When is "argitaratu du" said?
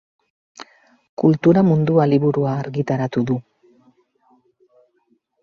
2.63-3.39